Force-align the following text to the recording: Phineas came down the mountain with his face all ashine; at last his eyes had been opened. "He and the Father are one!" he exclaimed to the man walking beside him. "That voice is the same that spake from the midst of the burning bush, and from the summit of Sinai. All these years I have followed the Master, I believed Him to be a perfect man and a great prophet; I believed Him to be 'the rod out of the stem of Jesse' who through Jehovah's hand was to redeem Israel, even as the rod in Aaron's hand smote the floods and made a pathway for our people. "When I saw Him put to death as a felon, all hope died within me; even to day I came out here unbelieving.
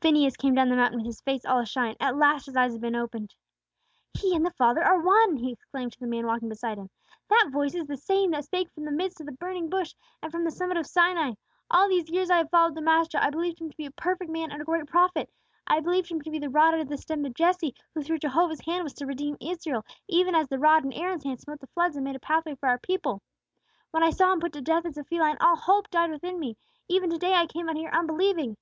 Phineas 0.00 0.36
came 0.36 0.54
down 0.54 0.68
the 0.68 0.76
mountain 0.76 1.00
with 1.00 1.06
his 1.06 1.20
face 1.20 1.44
all 1.44 1.58
ashine; 1.58 1.96
at 1.98 2.16
last 2.16 2.46
his 2.46 2.54
eyes 2.56 2.70
had 2.70 2.80
been 2.80 2.94
opened. 2.94 3.34
"He 4.16 4.32
and 4.36 4.46
the 4.46 4.52
Father 4.52 4.84
are 4.84 5.00
one!" 5.02 5.36
he 5.38 5.50
exclaimed 5.50 5.92
to 5.94 5.98
the 5.98 6.06
man 6.06 6.28
walking 6.28 6.48
beside 6.48 6.78
him. 6.78 6.90
"That 7.28 7.50
voice 7.52 7.74
is 7.74 7.88
the 7.88 7.96
same 7.96 8.30
that 8.30 8.44
spake 8.44 8.70
from 8.70 8.84
the 8.84 8.92
midst 8.92 9.18
of 9.18 9.26
the 9.26 9.32
burning 9.32 9.68
bush, 9.68 9.96
and 10.22 10.30
from 10.30 10.44
the 10.44 10.52
summit 10.52 10.76
of 10.76 10.86
Sinai. 10.86 11.32
All 11.72 11.88
these 11.88 12.08
years 12.08 12.30
I 12.30 12.36
have 12.36 12.50
followed 12.50 12.76
the 12.76 12.82
Master, 12.82 13.18
I 13.20 13.30
believed 13.30 13.60
Him 13.60 13.68
to 13.68 13.76
be 13.76 13.84
a 13.86 13.90
perfect 13.90 14.30
man 14.30 14.52
and 14.52 14.62
a 14.62 14.64
great 14.64 14.86
prophet; 14.86 15.28
I 15.66 15.80
believed 15.80 16.08
Him 16.08 16.22
to 16.22 16.30
be 16.30 16.38
'the 16.38 16.50
rod 16.50 16.74
out 16.74 16.78
of 16.82 16.88
the 16.88 16.96
stem 16.96 17.24
of 17.24 17.34
Jesse' 17.34 17.74
who 17.96 18.02
through 18.04 18.18
Jehovah's 18.18 18.60
hand 18.60 18.84
was 18.84 18.94
to 18.94 19.06
redeem 19.06 19.36
Israel, 19.40 19.84
even 20.06 20.36
as 20.36 20.46
the 20.46 20.60
rod 20.60 20.84
in 20.84 20.92
Aaron's 20.92 21.24
hand 21.24 21.40
smote 21.40 21.58
the 21.58 21.66
floods 21.66 21.96
and 21.96 22.04
made 22.04 22.14
a 22.14 22.20
pathway 22.20 22.54
for 22.54 22.68
our 22.68 22.78
people. 22.78 23.22
"When 23.90 24.04
I 24.04 24.10
saw 24.10 24.32
Him 24.32 24.38
put 24.38 24.52
to 24.52 24.60
death 24.60 24.86
as 24.86 24.96
a 24.98 25.02
felon, 25.02 25.36
all 25.40 25.56
hope 25.56 25.90
died 25.90 26.12
within 26.12 26.38
me; 26.38 26.56
even 26.86 27.10
to 27.10 27.18
day 27.18 27.34
I 27.34 27.48
came 27.48 27.68
out 27.68 27.74
here 27.74 27.90
unbelieving. 27.92 28.56